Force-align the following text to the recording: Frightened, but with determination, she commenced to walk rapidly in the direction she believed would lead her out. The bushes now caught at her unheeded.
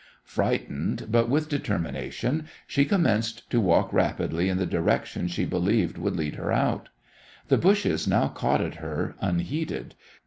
Frightened, 0.25 1.09
but 1.11 1.29
with 1.29 1.47
determination, 1.47 2.47
she 2.65 2.85
commenced 2.85 3.47
to 3.51 3.61
walk 3.61 3.93
rapidly 3.93 4.49
in 4.49 4.57
the 4.57 4.65
direction 4.65 5.27
she 5.27 5.45
believed 5.45 5.99
would 5.99 6.15
lead 6.15 6.37
her 6.37 6.51
out. 6.51 6.89
The 7.49 7.59
bushes 7.59 8.07
now 8.07 8.29
caught 8.29 8.61
at 8.61 8.75
her 8.77 9.13
unheeded. 9.21 9.93